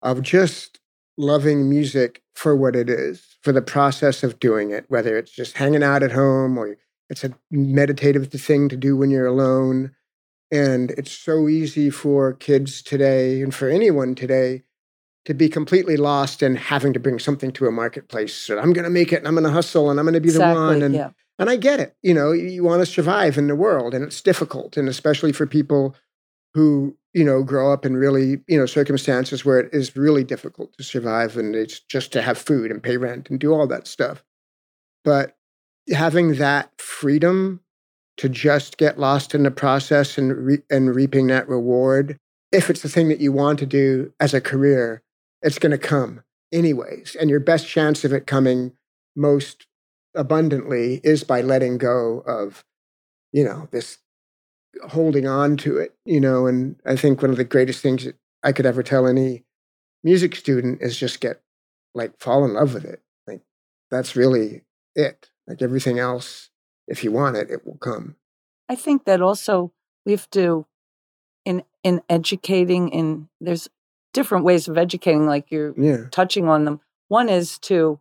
[0.02, 0.80] of just
[1.17, 5.58] loving music for what it is, for the process of doing it, whether it's just
[5.58, 6.78] hanging out at home or
[7.10, 9.91] it's a meditative thing to do when you're alone.
[10.52, 14.63] And it's so easy for kids today and for anyone today
[15.26, 18.34] to be completely lost and having to bring something to a marketplace.
[18.34, 20.22] So I'm going to make it and I'm going to hustle and I'm going to
[20.22, 20.82] be the one.
[20.82, 21.96] And, yeah and I get it.
[22.02, 24.78] You know, you want to survive in the world and it's difficult.
[24.78, 25.96] And especially for people
[26.54, 30.72] who, you know, grow up in really, you know, circumstances where it is really difficult
[30.78, 33.88] to survive and it's just to have food and pay rent and do all that
[33.88, 34.24] stuff.
[35.04, 35.36] But
[35.92, 37.62] having that freedom
[38.18, 42.20] to just get lost in the process and re- and reaping that reward,
[42.52, 45.02] if it's the thing that you want to do as a career,
[45.42, 47.18] it's going to come anyways.
[47.20, 48.74] And your best chance of it coming
[49.16, 49.66] most
[50.14, 52.64] abundantly is by letting go of,
[53.34, 53.98] you know, this
[54.90, 56.48] holding on to it, you know.
[56.48, 59.44] And I think one of the greatest things that I could ever tell any
[60.04, 61.42] music student is just get
[61.96, 63.02] like fall in love with it.
[63.26, 63.42] Like
[63.92, 64.64] that's really
[64.96, 65.30] it.
[65.48, 66.50] Like everything else,
[66.88, 68.16] if you want it, it will come.
[68.70, 69.72] I think that also
[70.06, 70.66] we have to
[71.46, 73.70] in in educating in there's
[74.14, 76.06] different ways of educating like you're Yeah.
[76.12, 76.82] touching on them.
[77.08, 78.00] One is to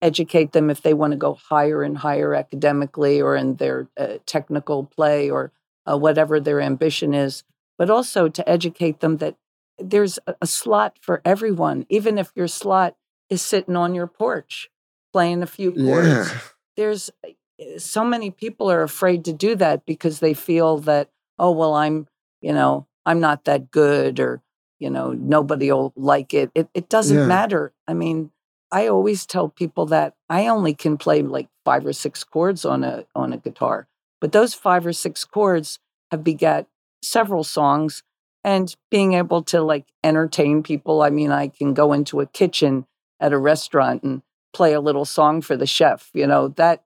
[0.00, 4.18] educate them if they want to go higher and higher academically or in their uh,
[4.26, 5.50] technical play or
[5.90, 7.44] uh, whatever their ambition is,
[7.78, 9.36] but also to educate them that
[9.78, 12.96] there's a, a slot for everyone, even if your slot
[13.30, 14.70] is sitting on your porch
[15.12, 16.38] playing a few chords Yeah.
[16.76, 21.50] there's uh, so many people are afraid to do that because they feel that oh
[21.50, 22.06] well i'm
[22.40, 24.42] you know i'm not that good or
[24.78, 27.26] you know nobody will like it it, it doesn't Yeah.
[27.26, 28.30] matter i mean
[28.70, 32.84] i always tell people that i only can play like five or six chords on
[32.84, 33.88] a on a guitar
[34.20, 35.78] but those five or six chords
[36.10, 36.66] have begat
[37.02, 38.02] several songs
[38.44, 42.86] and being able to like entertain people i mean i can go into a kitchen
[43.20, 46.82] at a restaurant and play a little song for the chef you know that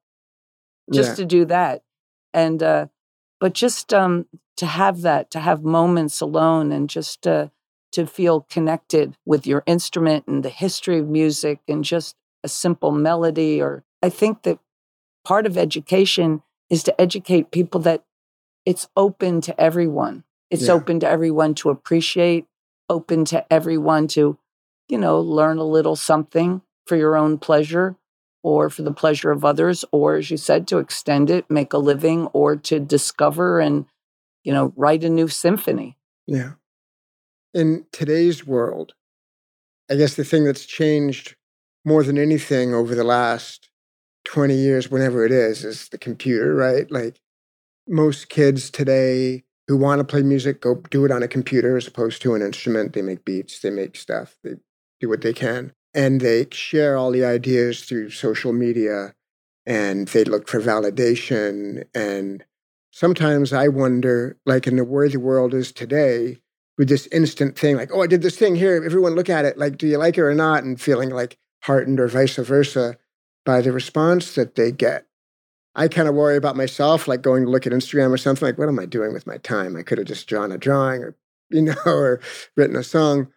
[0.93, 1.15] just Yeah.
[1.17, 1.83] to do that
[2.35, 2.87] and uh
[3.41, 7.49] but just um to have that to have moments alone and just uh
[7.93, 12.91] to feel connected with your instrument and the history of music and just a simple
[12.91, 14.59] melody or i think that
[15.25, 16.43] part of education
[16.73, 18.03] is to educate people that
[18.67, 20.75] it's open to everyone it's Yeah.
[20.75, 22.47] open to everyone to appreciate
[22.89, 24.39] open to everyone to
[24.89, 27.97] you know learn a little something for your own pleasure
[28.43, 31.79] or for the pleasure of others, or as you said, to extend it, make a
[31.79, 33.87] living, or to discover and,
[34.43, 35.97] you know, write a new symphony.
[36.27, 36.55] Yeah.
[37.55, 38.95] In today's world,
[39.91, 41.37] I guess the thing that's changed
[41.85, 43.69] more than anything over the last
[44.25, 46.91] 20 years, whenever it is, is the computer, right?
[46.91, 47.21] Like
[47.89, 51.87] most kids today who want to play music go do it on a computer as
[51.87, 52.93] opposed to an instrument.
[52.93, 54.55] They make beats, they make stuff, they
[55.01, 55.73] do what they can.
[55.95, 59.15] And they share all the ideas through social media
[59.67, 61.85] and they look for validation.
[61.95, 62.45] And
[62.91, 66.39] sometimes I wonder, like in the way the world is today,
[66.79, 69.59] with this instant thing, like, oh, I did this thing here, everyone look at it,
[69.59, 70.65] like, do you like it or not?
[70.65, 72.97] And feeling like heartened or vice versa
[73.45, 75.07] by the response that they get.
[75.75, 78.59] I kind of worry about myself, like going to look at Instagram or something, like,
[78.59, 79.75] what am I doing with my time?
[79.77, 81.17] I could have just drawn a drawing or,
[81.51, 82.21] you know, or
[82.57, 83.29] written a song.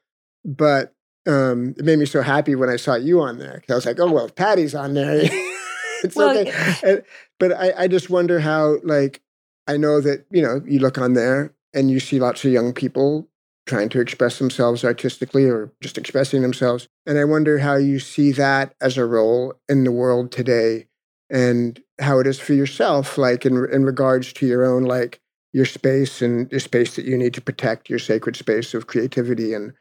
[0.44, 0.94] But
[1.28, 3.63] um, it made me so happy when I saw you on there.
[3.70, 5.22] I was like, oh, well, if Patti's on there,
[6.04, 6.76] it's Well, okay.
[6.84, 7.04] And-
[7.39, 9.22] but I, I just wonder how, like,
[9.68, 12.72] I know that, you know, you look on there and you see lots of young
[12.74, 13.28] people
[13.65, 16.88] trying to express themselves artistically or just expressing themselves.
[17.06, 20.88] And I wonder how you see that as a role in the world today
[21.30, 25.19] and how it is for yourself, like in, in regards to your own, like
[25.54, 29.54] your space and the space that you need to protect, your sacred space of creativity
[29.54, 29.73] and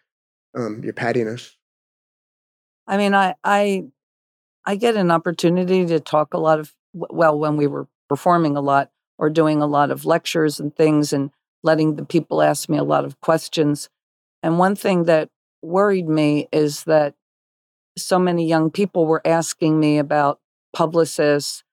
[0.57, 1.53] um, your pattiness.
[2.87, 3.85] I mean, I, I,
[4.65, 8.61] I get an opportunity to talk a lot of, well, when we were performing a
[8.61, 11.31] lot or doing a lot of lectures and things and
[11.65, 13.89] letting the people ask me a lot of questions.
[14.43, 15.31] And one thing that
[15.63, 17.15] worried me is that
[17.97, 20.39] so many young people were asking me about
[20.75, 21.65] publicists,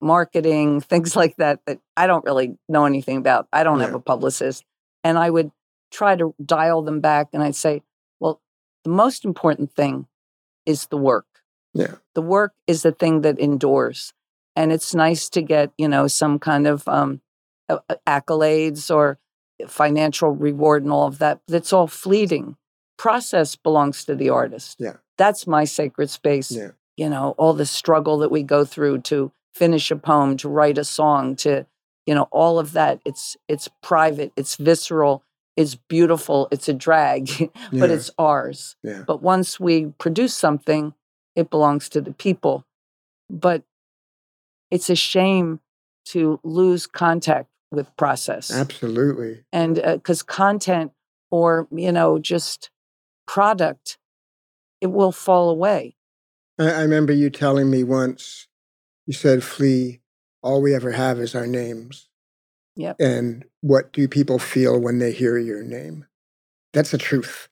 [0.00, 3.48] marketing, things like that, that I don't really know anything about.
[3.52, 3.86] I don't yeah.
[3.86, 4.64] have a publicist.
[5.04, 5.50] And I would
[5.90, 7.82] try to dial them back and I'd say,
[8.20, 8.40] well,
[8.84, 10.06] the most important thing
[10.64, 11.26] is the work.
[11.74, 11.96] Yeah.
[12.14, 14.14] The work is the thing that endures.
[14.54, 17.20] And it's nice to get, you know, some kind of um,
[18.06, 19.18] accolades or
[19.68, 21.40] financial reward and all of that.
[21.48, 22.56] That's all fleeting.
[22.96, 24.76] Process belongs to the artist.
[24.78, 24.96] Yeah.
[25.18, 26.50] That's my sacred space.
[26.50, 26.70] Yeah.
[26.96, 30.78] You know, all the struggle that we go through to finish a poem, to write
[30.78, 31.66] a song, to,
[32.06, 33.00] you know, all of that.
[33.04, 35.24] It's it's private, it's visceral,
[35.56, 37.28] it's beautiful, it's a drag,
[37.72, 37.96] but yeah.
[37.96, 38.76] it's ours.
[38.82, 39.04] Yeah.
[39.06, 40.94] But once we produce something,
[41.34, 42.64] it belongs to the people.
[43.30, 43.62] But
[44.70, 45.60] it's a shame
[46.06, 48.52] to lose contact with process.
[48.52, 49.44] Absolutely.
[49.52, 50.92] And because uh, content
[51.30, 52.70] or, you know, just
[53.26, 53.98] product,
[54.80, 55.96] it will fall away.
[56.58, 58.46] I, I remember you telling me once,
[59.06, 60.00] you said, Flea,
[60.42, 62.08] all we ever have is our names.
[62.76, 62.96] Yep.
[63.00, 66.06] And what do people feel when they hear your name?
[66.72, 67.48] That's the truth.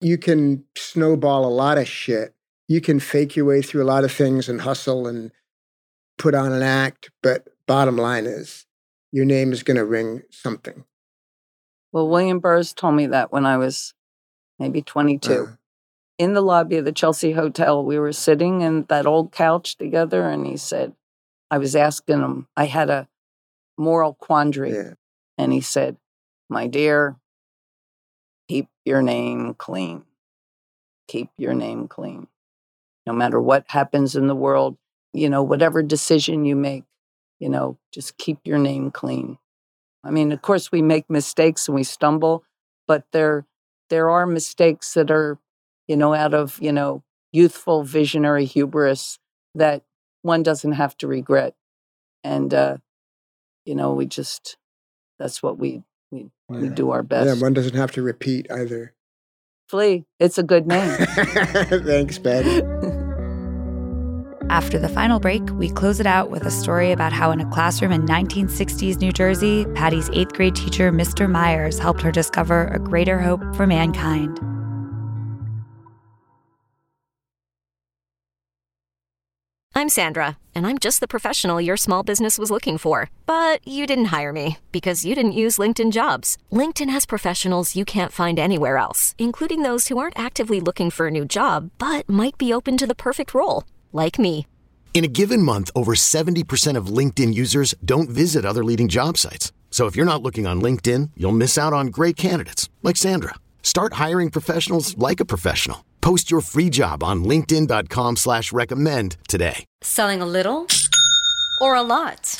[0.00, 2.34] You can snowball a lot of shit.
[2.68, 5.32] You can fake your way through a lot of things and hustle and
[6.18, 7.10] put on an act.
[7.22, 8.66] But bottom line is,
[9.12, 10.84] your name is going to ring something.
[11.92, 13.94] Well, William Burroughs told me that when I was
[14.60, 15.32] maybe 22.
[15.32, 15.52] Uh-huh.
[16.18, 20.28] In the lobby of the Chelsea Hotel, we were sitting in that old couch together,
[20.28, 20.92] and he said,
[21.50, 23.08] I was asking him, I had a
[23.78, 24.74] moral quandary.
[24.74, 24.92] Yeah.
[25.38, 25.96] And he said,
[26.50, 27.16] My dear,
[28.48, 30.04] keep your name clean.
[31.08, 32.28] Keep your name clean.
[33.06, 34.76] No matter what happens in the world,
[35.14, 36.84] you know, whatever decision you make,
[37.40, 39.38] you know, just keep your name clean.
[40.04, 42.44] I mean, of course, we make mistakes and we stumble,
[42.86, 43.46] but there
[43.88, 45.38] there are mistakes that are,
[45.88, 49.18] you know, out of you know youthful visionary hubris
[49.54, 49.82] that
[50.22, 51.54] one doesn't have to regret,
[52.22, 52.76] and uh,
[53.64, 54.56] you know, we just
[55.18, 57.26] that's what we we we do our best.
[57.26, 58.94] Yeah, one doesn't have to repeat either.
[59.68, 60.96] Flea, it's a good name.
[61.06, 62.89] Thanks, Patti.
[64.50, 67.48] After the final break, we close it out with a story about how, in a
[67.50, 71.30] classroom in 1960s New Jersey, Patti's eighth grade teacher, Mr.
[71.30, 74.40] Myers, helped her discover a greater hope for mankind.
[79.72, 83.08] I'm Sandra, and I'm just the professional your small business was looking for.
[83.26, 86.38] But you didn't hire me because you didn't use LinkedIn jobs.
[86.50, 91.06] LinkedIn has professionals you can't find anywhere else, including those who aren't actively looking for
[91.06, 94.46] a new job but might be open to the perfect role like me.
[94.92, 99.50] In a given month, over 70% of LinkedIn users don't visit other leading job sites.
[99.70, 103.36] So if you're not looking on LinkedIn, you'll miss out on great candidates like Sandra.
[103.62, 105.86] Start hiring professionals like a professional.
[106.02, 109.64] Post your free job on LinkedIn.com slash recommend today.
[109.80, 110.66] Selling a little
[111.60, 112.36] or a lot?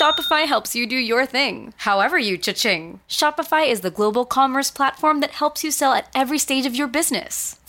[0.00, 3.00] Shopify helps you do your thing, however you cha-ching.
[3.06, 6.88] Shopify is the global commerce platform that helps you sell at every stage of your
[6.88, 7.59] business.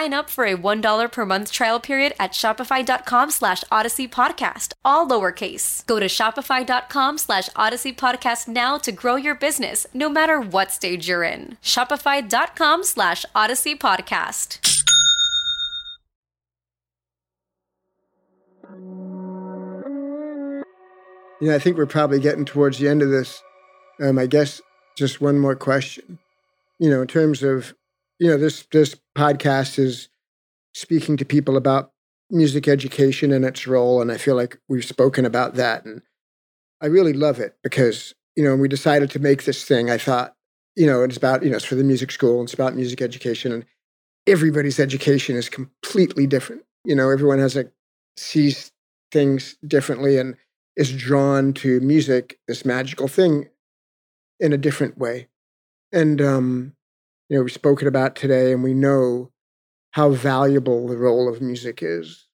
[0.00, 5.06] Sign up for a $1 per month trial period at Shopify.com slash Odyssey Podcast, all
[5.06, 5.84] lowercase.
[5.84, 11.06] Go to Shopify.com slash Odyssey Podcast now to grow your business, no matter what stage
[11.06, 11.58] you're in.
[11.62, 14.58] Shopify.com slash Odyssey Podcast.
[21.42, 23.42] Know, I think we're probably getting towards the end of this.
[24.00, 24.62] Um, I guess
[24.96, 26.18] just one more question.
[26.78, 27.74] You know, in terms of,
[28.20, 30.10] you know, this this podcast is
[30.74, 31.92] speaking to people about
[32.30, 36.02] music education and its role, and I feel like we've spoken about that, and
[36.82, 39.98] I really love it because you know, when we decided to make this thing, I
[39.98, 40.34] thought,
[40.76, 43.52] you know, it's about you know, it's for the music school, it's about music education,
[43.52, 43.64] and
[44.26, 46.62] everybody's education is completely different.
[46.84, 47.70] You know, everyone has a
[48.16, 48.72] sees
[49.12, 50.36] things differently and
[50.76, 53.48] is drawn to music, this magical thing,
[54.38, 55.28] in a different way.
[55.92, 56.74] And, um,
[57.30, 59.30] you know, we've spoken about today, and we know
[59.92, 62.26] how valuable the role of music is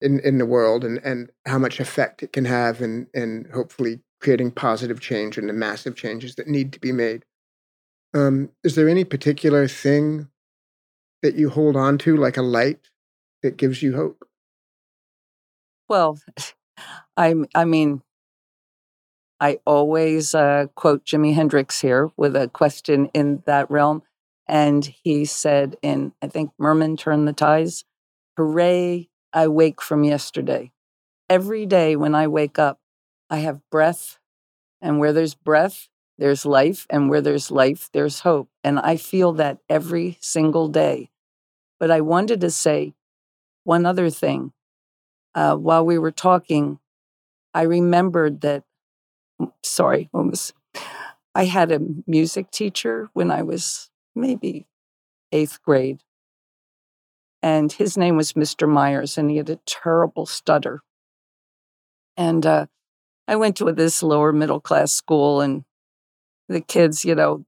[0.00, 4.00] in, in the world and, and how much effect it can have in, in hopefully
[4.20, 7.24] creating positive change and the massive changes that need to be made.
[8.14, 10.28] Um, is there any particular thing
[11.22, 12.88] that you hold on to, like a light
[13.42, 14.24] that gives you hope?
[15.88, 16.18] Well,
[17.16, 18.02] I I mean,
[19.40, 24.02] I always uh, quote Jimi Hendrix here with a question in that realm,
[24.48, 27.84] and he said in I think Merman turned the Ties,
[28.36, 29.08] "Hooray!
[29.32, 30.72] I wake from yesterday.
[31.28, 32.80] Every day when I wake up,
[33.30, 34.18] I have breath,
[34.80, 35.88] and where there's breath,
[36.18, 38.48] there's life, and where there's life, there's hope.
[38.64, 41.10] And I feel that every single day.
[41.80, 42.94] But I wanted to say
[43.64, 44.52] one other thing.
[45.34, 46.78] Uh, while we were talking,
[47.54, 48.64] I remembered that,
[49.62, 50.54] sorry, almost,
[51.34, 54.66] I had a music teacher when I was maybe
[55.32, 56.02] eighth grade.
[57.42, 58.68] And his name was Mr.
[58.68, 60.82] Myers, and he had a terrible stutter.
[62.16, 62.66] And uh,
[63.28, 65.64] I went to this lower middle class school, and
[66.48, 67.44] the kids, you know,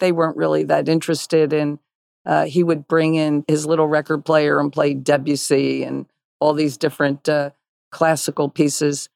[0.00, 1.78] they weren't really that interested in.
[2.26, 6.06] Uh, he would bring in his little record player and play Debussy and
[6.40, 7.50] all these different uh,
[7.90, 9.08] classical pieces.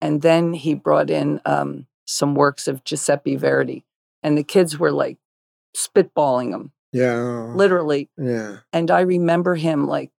[0.00, 3.84] And then he brought in um, some works of Giuseppe Verdi.
[4.22, 5.18] And the kids were like
[5.76, 6.72] spitballing them.
[6.92, 7.52] Yeah.
[7.54, 8.10] Literally.
[8.18, 8.58] Yeah.
[8.72, 10.10] And I remember him like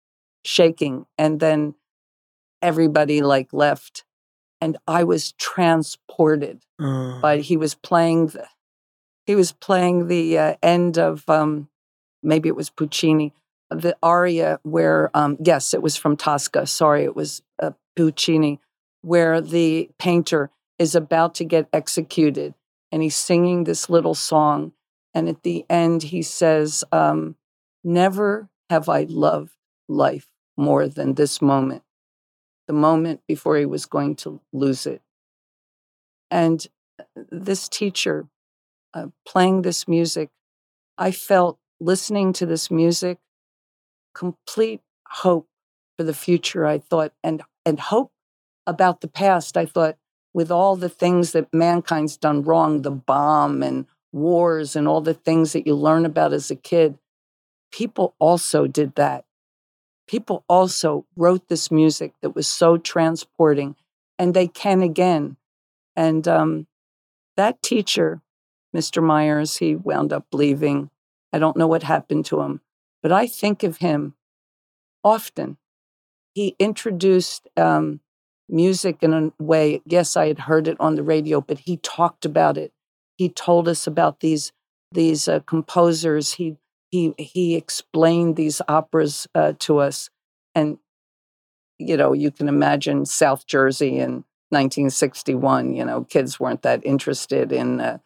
[0.44, 1.06] shaking.
[1.18, 1.76] And then
[2.62, 4.04] everybody like left.
[4.62, 7.20] And I was transported Oh.
[7.22, 8.48] but he was playing the
[9.26, 11.70] he was playing the uh, end of um,
[12.22, 13.34] maybe it was Puccini,
[13.70, 16.66] the aria where um, yes, it was from Tosca.
[16.68, 18.60] Sorry, it was uh, Puccini,
[19.02, 22.54] where the painter is about to get executed,
[22.92, 24.74] and he's singing this little song,
[25.14, 27.36] and at the end he says, um,
[27.84, 29.56] "Never have I loved
[29.88, 31.84] life more than this moment."
[32.68, 35.02] The moment before he was going to lose it.
[36.32, 36.66] And
[37.00, 38.28] uh, this teacher
[38.94, 40.30] uh, playing this music,
[40.98, 43.20] I felt listening to this music
[44.14, 45.48] complete hope
[45.98, 46.66] for the future.
[46.66, 48.12] I thought, and and hope
[48.66, 49.58] about the past.
[49.58, 49.98] I thought,
[50.34, 55.14] with all the things that mankind's done wrong, the bomb and wars and all the
[55.14, 56.98] things that you learn about as a kid,
[57.72, 59.26] people also did that.
[60.08, 63.76] People also wrote this music that was so transporting,
[64.20, 65.38] and they can again.
[65.96, 66.68] And um,
[67.38, 68.22] that teacher,
[68.76, 69.02] Mr.
[69.02, 70.90] Myers, he wound up leaving.
[71.32, 72.62] I don't know what happened to him,
[73.02, 74.16] but I think of him
[75.04, 75.58] often.
[76.34, 78.02] He introduced um,
[78.50, 82.26] music in a way, yes, I had heard it on the radio, but he talked
[82.26, 82.74] about it.
[83.24, 84.52] He told us about these
[84.92, 86.34] these uh, composers.
[86.34, 86.58] He
[86.92, 90.10] he he explained these operas uh, to us,
[90.54, 90.78] and
[91.80, 95.74] you know you can imagine South Jersey in 1961.
[95.74, 98.00] You know, kids weren't that interested in uh,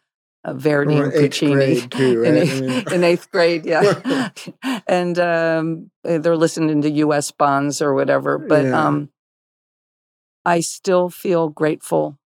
[0.44, 3.66] uh, Verdi Or and Puccini too, in, eighth, I mean- in eighth grade.
[3.66, 4.30] Yeah,
[4.86, 7.32] and um, they're listening to U.S.
[7.32, 8.38] bonds or whatever.
[8.38, 8.86] But Yeah.
[8.86, 9.08] um,
[10.44, 12.20] I still feel grateful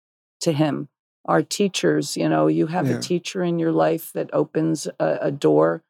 [0.42, 0.90] to him.
[1.30, 2.98] Our teachers, you know, you have Yeah.
[2.98, 5.84] a teacher in your life that opens a, a door,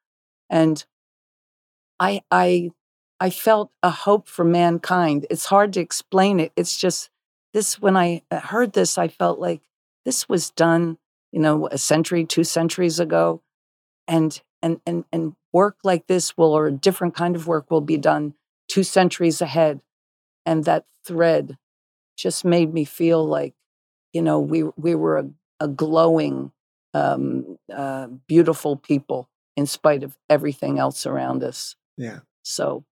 [0.50, 0.86] and
[2.00, 2.72] I, I,
[3.20, 5.26] I felt a hope for mankind.
[5.30, 6.52] It's hard to explain it.
[6.56, 7.10] It's just
[7.54, 7.80] this.
[7.82, 9.62] When I uh, heard this, I felt like
[10.06, 10.98] this was done,
[11.32, 13.42] you know, a century, two centuries ago,
[14.08, 17.82] and and and and work like this will, or a different kind of work will
[17.82, 18.34] be done
[18.68, 19.82] two centuries ahead,
[20.46, 21.58] and that thread
[22.18, 23.54] just made me feel like,
[24.14, 25.30] you know, we we were a,
[25.60, 26.52] a glowing,
[26.94, 31.76] um, uh, beautiful people in spite of everything else around us.
[31.98, 32.20] Yeah.
[32.44, 32.86] So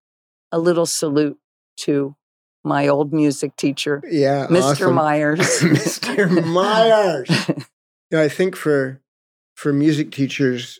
[0.51, 1.37] a little salute
[1.77, 2.15] to
[2.63, 4.61] my old music teacher, Yeah, Mr.
[4.63, 4.93] awesome.
[4.95, 5.39] Myers.
[5.39, 6.45] Mr.
[6.53, 7.29] Myers.
[7.47, 9.01] You know, I think for
[9.55, 10.79] for music teachers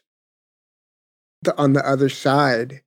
[1.41, 2.81] the, on the other side,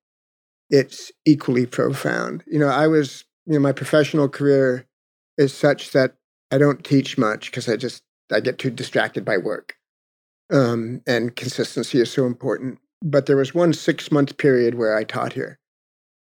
[0.68, 2.44] it's equally profound.
[2.46, 4.86] You know, I was, you know, my professional career
[5.38, 6.14] is such that
[6.51, 9.76] I don't teach much because I just I get too distracted by work.
[10.53, 12.78] Um, and consistency is so important.
[13.03, 15.59] But there was one six month period where I taught here,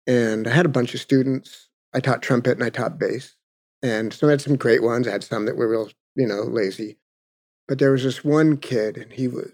[0.06, 1.70] and I had a bunch of students.
[1.94, 3.36] I taught trumpet and I taught bass,
[3.82, 5.08] and so I had some great ones.
[5.08, 6.98] I had some that were real, you know, lazy.
[7.68, 9.54] But there was this one kid, and he was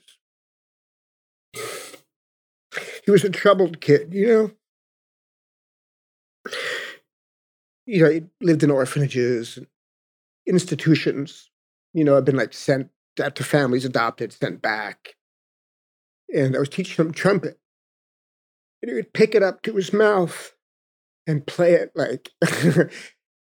[3.05, 4.51] he was a troubled kid, you know.
[7.85, 9.67] You know, he lived in orphanages, and
[10.47, 11.49] institutions.
[11.93, 15.15] You know, have been like sent to families adopted, sent back.
[16.33, 17.57] And I was teaching him trumpet,
[18.81, 20.53] and he would pick it up to his mouth
[21.25, 22.31] and play it like.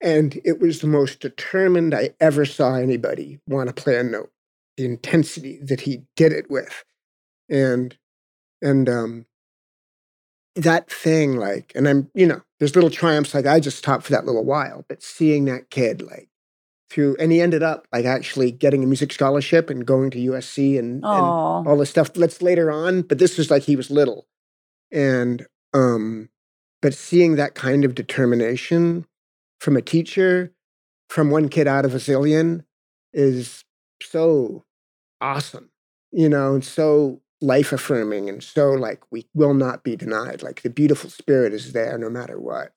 [0.01, 4.31] and it was the most determined I ever saw anybody want to play a note.
[4.77, 6.83] The intensity that he did it with,
[7.49, 7.97] and
[8.61, 9.25] and um,
[10.57, 14.11] that thing like and i'm you know there's little triumphs like i just stopped for
[14.11, 16.29] that little while but seeing that kid like
[16.89, 20.79] through and he ended up like actually getting a music scholarship and going to usc
[20.79, 21.03] and, and
[21.67, 24.27] all this stuff that's later on but this was like he was little.
[24.91, 26.29] And um
[26.81, 29.05] but seeing that kind of determination
[29.59, 30.53] from a teacher
[31.09, 32.63] from one kid out of a zillion
[33.13, 33.65] is
[34.01, 34.63] so
[35.19, 35.69] awesome
[36.11, 40.41] you know and so life affirming and so like we will not be denied.
[40.41, 42.73] Like the beautiful spirit is there no matter what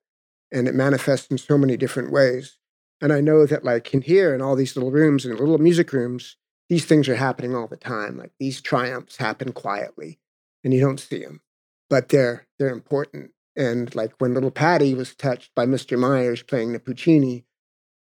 [0.53, 2.57] and it manifests in so many different ways
[3.01, 5.93] and i know that like in here in all these little rooms and little music
[5.93, 6.37] rooms
[6.69, 10.19] these things are happening all the time like these triumphs happen quietly
[10.65, 11.41] and you don't see them
[11.91, 13.33] but they're they're important.
[13.57, 17.45] And like when little Patti was touched by mr myers playing the puccini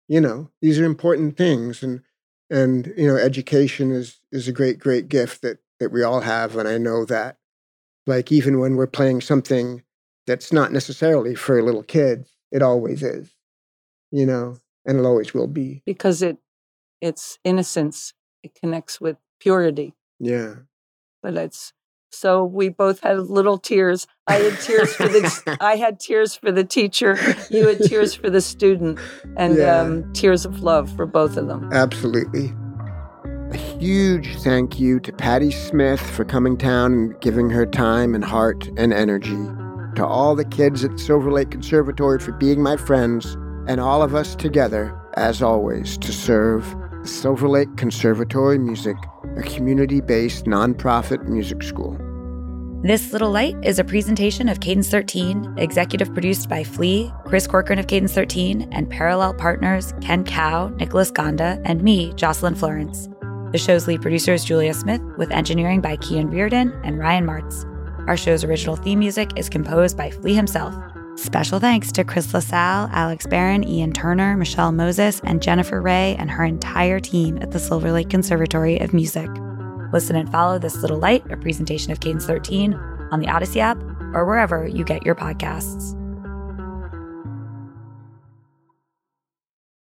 [0.08, 2.02] you know these are important things and
[2.50, 6.56] and you know education is is a great great gift that that we all have
[6.56, 7.38] and i know that
[8.06, 9.82] like even when we're playing something
[10.26, 13.30] that's not necessarily for little kids it always is
[14.10, 16.38] you know and it always will be because it
[17.00, 18.14] it's innocence.
[18.42, 19.94] It connects with purity.
[20.20, 20.54] yeah
[21.22, 21.72] But it's
[22.12, 24.06] so we both had little tears.
[24.26, 27.18] I had tears for the I had tears for the teacher.
[27.50, 28.98] You had tears for the student,
[29.36, 29.80] and Yeah.
[29.80, 31.70] um, tears of love for both of them.
[31.72, 32.52] absolutely
[33.52, 38.24] a huge thank you to Patti Smith for coming down and giving her time and
[38.24, 39.36] heart and energy
[39.94, 44.34] to all the kids at Silverlake conservatory for being my friends and all of us
[44.34, 46.64] together as always to serve
[47.02, 48.96] Silverlake conservatory music
[49.36, 51.96] a community-based nonprofit music school
[52.82, 57.78] This Little Light is a presentation of Cadence 13, executive produced by Flea, Chris Corcoran
[57.78, 63.08] of Cadence 13, and parallel partners Ken Kao, Nicholas Gonda, and me, Jocelyn Florence.
[63.52, 67.64] The show's lead producer is Julia Smith, with engineering by Kian Reardon and Ryan Martz.
[68.06, 70.74] Our show's original theme music is composed by Flea himself.
[71.16, 76.30] Special thanks to Chris LaSalle, Alex Barron, Ian Turner, Michelle Moses, and Jennifer Ray and
[76.30, 79.30] her entire team at the Silverlake Conservatory of Music.
[79.94, 82.74] Listen and follow This Little Light, a presentation of Cadence 13,
[83.12, 85.95] on the Odyssey app or wherever you get your podcasts.